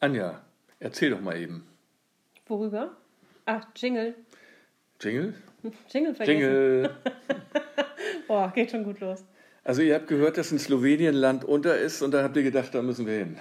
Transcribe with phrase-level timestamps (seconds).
[0.00, 0.40] Anja,
[0.78, 1.66] erzähl doch mal eben.
[2.46, 2.96] Worüber?
[3.44, 4.14] Ach, Jingle.
[4.98, 5.34] Jingle?
[5.92, 6.40] Jingle vergessen.
[6.40, 6.96] Jingle.
[8.26, 9.22] Boah, geht schon gut los.
[9.62, 12.74] Also ihr habt gehört, dass in Slowenien Land unter ist und da habt ihr gedacht,
[12.74, 13.36] da müssen wir hin.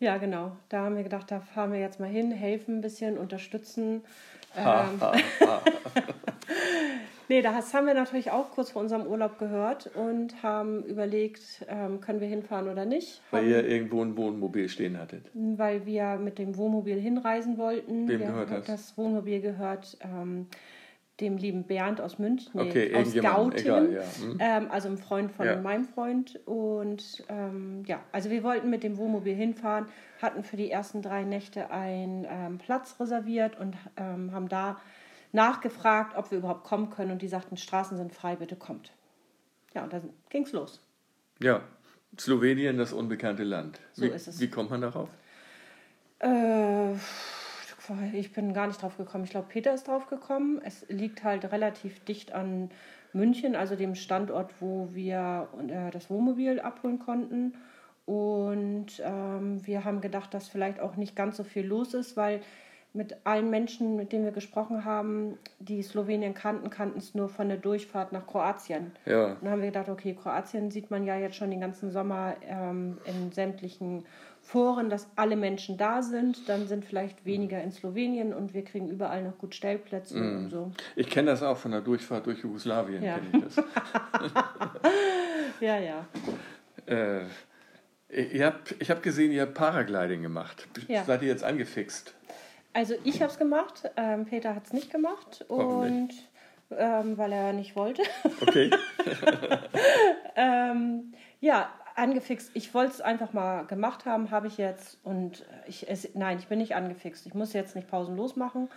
[0.00, 0.56] Ja, genau.
[0.68, 4.02] Da haben wir gedacht, da fahren wir jetzt mal hin, helfen ein bisschen, unterstützen.
[4.56, 5.00] Ähm,
[7.28, 12.00] nee, das haben wir natürlich auch kurz vor unserem Urlaub gehört und haben überlegt, ähm,
[12.00, 13.20] können wir hinfahren oder nicht.
[13.30, 15.30] Weil ihr irgendwo ein Wohnmobil stehen hattet.
[15.34, 18.08] Weil wir mit dem Wohnmobil hinreisen wollten.
[18.08, 18.66] Wem gehört das?
[18.66, 20.46] Das Wohnmobil gehört ähm,
[21.20, 24.02] dem lieben Bernd aus München, nee, okay, aus Gautingen, ja.
[24.02, 24.38] hm.
[24.40, 25.56] ähm, also ein Freund von ja.
[25.56, 26.40] meinem Freund.
[26.46, 29.86] Und ähm, ja, also wir wollten mit dem Wohnmobil hinfahren,
[30.20, 34.80] hatten für die ersten drei Nächte einen ähm, Platz reserviert und ähm, haben da
[35.32, 37.10] nachgefragt, ob wir überhaupt kommen können.
[37.10, 38.92] Und die sagten, Straßen sind frei, bitte kommt.
[39.74, 40.80] Ja, und dann ging es los.
[41.40, 41.62] Ja,
[42.18, 43.80] Slowenien, das unbekannte Land.
[43.92, 44.40] So wie, ist es.
[44.40, 45.08] Wie kommt man darauf?
[46.20, 46.92] Äh,
[48.12, 49.24] ich bin gar nicht drauf gekommen.
[49.24, 50.60] Ich glaube, Peter ist drauf gekommen.
[50.62, 52.70] Es liegt halt relativ dicht an
[53.12, 57.54] München, also dem Standort, wo wir äh, das Wohnmobil abholen konnten.
[58.04, 62.40] Und ähm, wir haben gedacht, dass vielleicht auch nicht ganz so viel los ist, weil
[62.94, 67.48] mit allen Menschen, mit denen wir gesprochen haben, die Slowenien kannten, kannten es nur von
[67.48, 68.92] der Durchfahrt nach Kroatien.
[69.06, 69.28] Ja.
[69.28, 72.36] Und dann haben wir gedacht, okay, Kroatien sieht man ja jetzt schon den ganzen Sommer
[72.46, 74.04] ähm, in sämtlichen
[74.42, 76.48] Foren, dass alle Menschen da sind.
[76.48, 80.36] Dann sind vielleicht weniger in Slowenien und wir kriegen überall noch gut Stellplätze mm.
[80.36, 80.72] und so.
[80.94, 83.02] Ich kenne das auch von der Durchfahrt durch Jugoslawien.
[83.02, 83.18] Ja,
[85.60, 85.78] ja.
[85.78, 86.06] ja.
[86.86, 87.24] Äh,
[88.12, 90.68] ihr habt, ich habe gesehen, ihr habt Paragliding gemacht.
[90.88, 91.04] Ja.
[91.04, 92.14] Seid ihr jetzt angefixt?
[92.74, 96.10] Also ich habe es gemacht, ähm, Peter hat es nicht gemacht und
[96.70, 98.02] ähm, weil er nicht wollte.
[98.40, 98.70] Okay.
[100.36, 102.50] ähm, ja, angefixt.
[102.54, 106.48] Ich wollte es einfach mal gemacht haben, habe ich jetzt und ich es, nein, ich
[106.48, 107.26] bin nicht angefixt.
[107.26, 108.68] Ich muss jetzt nicht pausenlos machen.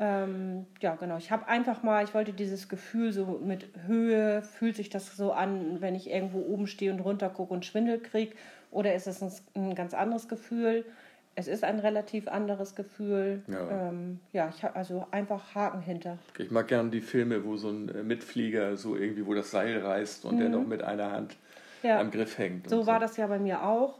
[0.00, 1.18] Ähm, ja, genau.
[1.18, 5.32] Ich habe einfach mal, ich wollte dieses Gefühl so mit Höhe, fühlt sich das so
[5.32, 8.34] an, wenn ich irgendwo oben stehe und runter gucke und Schwindel kriege,
[8.70, 10.86] oder ist es ein, ein ganz anderes Gefühl?
[11.40, 13.42] Es ist ein relativ anderes Gefühl.
[13.48, 16.18] Ja, ähm, ja ich habe also einfach Haken hinter.
[16.38, 19.78] Ich mag gerne die Filme, wo so ein äh, Mitflieger so irgendwie, wo das Seil
[19.78, 20.40] reißt und mhm.
[20.40, 21.36] der noch mit einer Hand
[21.82, 21.98] ja.
[21.98, 22.68] am Griff hängt.
[22.68, 23.98] So, so war das ja bei mir auch.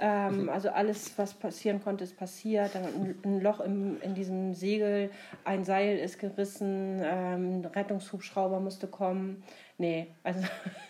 [0.00, 0.48] Ähm, mhm.
[0.48, 2.74] Also alles, was passieren konnte, ist passiert.
[2.74, 5.10] Dann ein, Loch im, in diesem Segel,
[5.44, 9.42] ein Seil ist gerissen, ähm, ein Rettungshubschrauber musste kommen.
[9.78, 10.40] Nee, also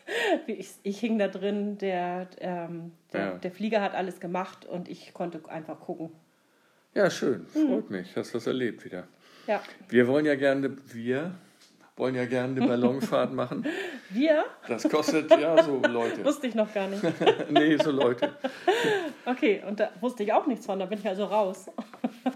[0.46, 3.30] ich, ich hing da drin, der, ähm, der, ja.
[3.32, 6.10] der, Flieger hat alles gemacht und ich konnte einfach gucken.
[6.94, 7.68] Ja, schön, mhm.
[7.68, 7.96] freut mhm.
[7.96, 9.06] mich, hast du das erlebt wieder.
[9.46, 9.62] Ja.
[9.88, 11.34] Wir wollen ja gerne, wir
[11.96, 13.66] wollen ja gerne eine Ballonfahrt machen.
[14.10, 14.44] Wir?
[14.66, 16.24] Das kostet, ja, so Leute.
[16.24, 17.02] Wusste ich noch gar nicht.
[17.50, 18.36] nee, so Leute.
[19.26, 21.66] Okay, und da wusste ich auch nichts von, da bin ich also raus.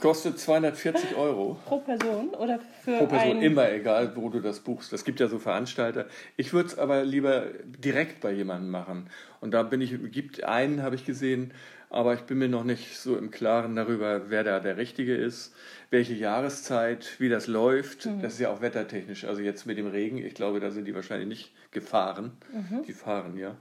[0.00, 1.58] Kostet 240 Euro.
[1.64, 4.92] Pro Person oder für Pro Person, immer egal, wo du das buchst.
[4.92, 6.06] Es gibt ja so Veranstalter.
[6.36, 9.08] Ich würde es aber lieber direkt bei jemandem machen.
[9.40, 11.52] Und da bin ich, gibt einen, habe ich gesehen,
[11.90, 15.54] aber ich bin mir noch nicht so im Klaren darüber, wer da der Richtige ist,
[15.90, 18.06] welche Jahreszeit, wie das läuft.
[18.06, 18.22] Mhm.
[18.22, 19.24] Das ist ja auch wettertechnisch.
[19.24, 22.32] Also jetzt mit dem Regen, ich glaube, da sind die wahrscheinlich nicht gefahren.
[22.52, 22.84] Mhm.
[22.86, 23.56] Die fahren ja.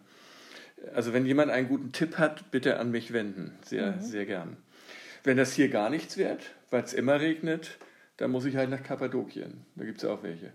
[0.96, 3.52] Also wenn jemand einen guten Tipp hat, bitte an mich wenden.
[3.66, 4.02] Sehr, mhm.
[4.02, 4.58] sehr gern.
[5.24, 7.78] Wenn das hier gar nichts wird, weil es immer regnet,
[8.18, 9.66] dann muss ich halt nach Kappadokien.
[9.76, 10.54] Da gibt es ja auch welche.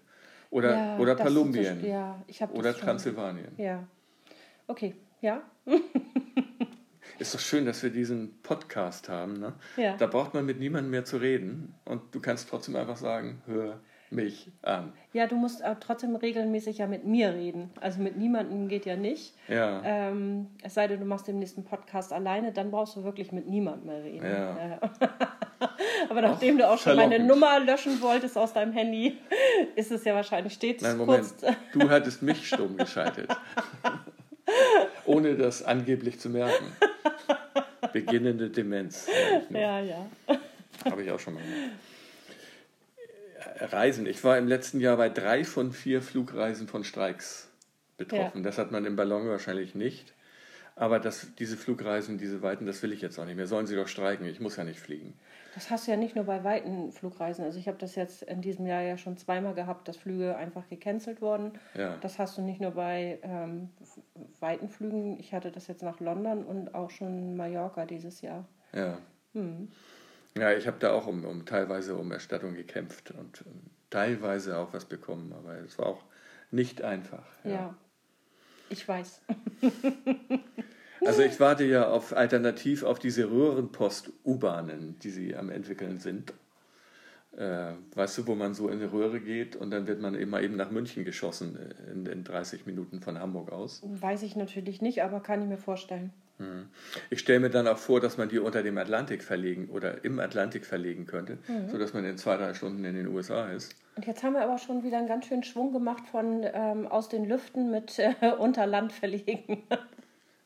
[0.51, 1.81] Oder, ja, oder Palumbien.
[1.81, 3.53] So, ja, oder Transsilvanien.
[3.57, 3.87] Ja.
[4.67, 5.43] Okay, ja.
[7.19, 9.35] Ist doch schön, dass wir diesen Podcast haben.
[9.35, 9.55] Ne?
[9.77, 9.97] Ja.
[9.97, 13.81] Da braucht man mit niemandem mehr zu reden und du kannst trotzdem einfach sagen, hör
[14.11, 14.93] mich an.
[15.13, 17.71] Ja, du musst auch trotzdem regelmäßig ja mit mir reden.
[17.81, 19.35] Also mit niemandem geht ja nicht.
[19.49, 19.83] Ja.
[19.85, 23.49] Ähm, es sei denn, du machst den nächsten Podcast alleine, dann brauchst du wirklich mit
[23.49, 24.25] niemandem mehr reden.
[24.25, 24.79] Ja.
[26.09, 29.19] Aber nachdem Ach, du auch schon meine Nummer löschen wolltest aus deinem Handy,
[29.77, 31.25] ist es ja wahrscheinlich stets Nein, Moment.
[31.41, 31.57] Kurz.
[31.73, 33.29] Du hattest mich stumm geschaltet.
[35.07, 36.65] Ohne das angeblich zu merken.
[37.93, 39.09] Beginnende Demenz.
[39.51, 40.07] Ja, ja.
[40.85, 41.71] Habe ich auch schon mal gemacht.
[43.59, 44.07] Reisen.
[44.07, 47.51] Ich war im letzten Jahr bei drei von vier Flugreisen von Streiks
[47.97, 48.39] betroffen.
[48.39, 48.45] Ja.
[48.45, 50.15] Das hat man im Ballon wahrscheinlich nicht.
[50.79, 53.47] Aber das, diese Flugreisen, diese Weiten, das will ich jetzt auch nicht mehr.
[53.47, 55.15] Sollen sie doch streiken, ich muss ja nicht fliegen.
[55.55, 57.47] Das hast du ja nicht nur bei weiten Flugreisen.
[57.47, 60.69] Also ich habe das jetzt in diesem Jahr ja schon zweimal gehabt, dass Flüge einfach
[60.69, 61.53] gecancelt wurden.
[61.75, 61.97] Ja.
[62.03, 63.71] Das hast du nicht nur bei ähm,
[64.39, 65.19] weiten Flügen.
[65.19, 68.47] Ich hatte das jetzt nach London und auch schon Mallorca dieses Jahr.
[68.75, 68.99] Ja.
[69.33, 69.69] Hm.
[70.37, 74.73] Ja, ich habe da auch um, um, teilweise um Erstattung gekämpft und um, teilweise auch
[74.73, 76.05] was bekommen, aber es war auch
[76.51, 77.25] nicht einfach.
[77.45, 77.75] Ja, ja
[78.69, 79.23] ich weiß.
[81.05, 86.33] Also ich warte ja auf alternativ auf diese Röhrenpost-U-Bahnen, die sie am entwickeln sind.
[87.37, 90.41] Äh, weißt du, wo man so in die Röhre geht und dann wird man immer
[90.41, 93.83] eben nach München geschossen äh, in, in 30 Minuten von Hamburg aus.
[93.85, 96.13] Weiß ich natürlich nicht, aber kann ich mir vorstellen.
[96.39, 96.69] Hm.
[97.09, 100.21] Ich stelle mir dann auch vor, dass man die unter dem Atlantik verlegen oder im
[100.21, 101.71] Atlantik verlegen könnte, mhm.
[101.71, 103.75] sodass man in zwei, drei Stunden in den USA ist.
[103.97, 107.09] Und jetzt haben wir aber schon wieder einen ganz schönen Schwung gemacht von ähm, aus
[107.09, 109.63] den Lüften mit äh, unter Land verlegen.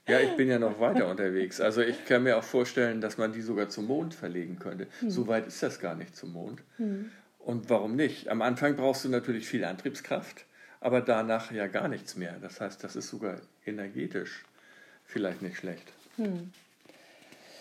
[0.06, 1.60] Ja, ich bin ja noch weiter unterwegs.
[1.60, 4.86] Also ich kann mir auch vorstellen, dass man die sogar zum Mond verlegen könnte.
[5.00, 5.10] Hm.
[5.10, 6.62] So weit ist das gar nicht zum Mond.
[6.76, 7.10] Hm.
[7.40, 8.28] Und warum nicht?
[8.28, 10.44] Am Anfang brauchst du natürlich viel Antriebskraft,
[10.80, 12.36] aber danach ja gar nichts mehr.
[12.40, 14.44] Das heißt, das ist sogar energetisch
[15.10, 15.92] vielleicht nicht schlecht.
[16.16, 16.50] Hm.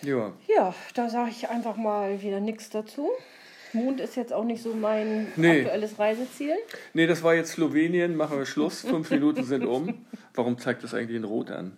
[0.02, 0.34] Ja.
[0.48, 3.10] Ja, da sage ich einfach mal wieder nichts dazu.
[3.74, 5.60] Mond ist jetzt auch nicht so mein nee.
[5.60, 6.56] aktuelles Reiseziel.
[6.94, 8.16] Nee, das war jetzt Slowenien.
[8.16, 8.82] Machen wir Schluss.
[8.82, 10.06] Fünf Minuten sind um.
[10.34, 11.78] Warum zeigt das eigentlich in Rot an?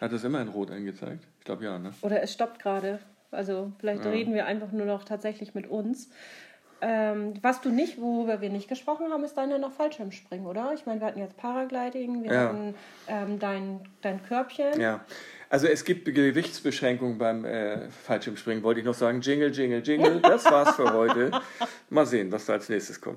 [0.00, 1.24] Hat das immer in Rot angezeigt?
[1.38, 1.92] Ich glaube ja, ne?
[2.02, 2.98] Oder es stoppt gerade.
[3.30, 4.10] Also vielleicht ja.
[4.10, 6.10] reden wir einfach nur noch tatsächlich mit uns.
[6.82, 10.72] Ähm, was du nicht, worüber wir nicht gesprochen haben, ist deine noch Fallschirmspringen, oder?
[10.74, 12.40] Ich meine, wir hatten jetzt Paragliding, wir ja.
[12.40, 12.74] hatten
[13.06, 14.80] ähm, dein, dein Körbchen.
[14.80, 15.04] Ja.
[15.50, 19.20] Also es gibt Gewichtsbeschränkungen beim äh, Fallschirmspringen, wollte ich noch sagen.
[19.20, 20.20] Jingle, jingle, jingle.
[20.22, 21.32] Das war's für heute.
[21.90, 23.08] Mal sehen, was da als nächstes kommt.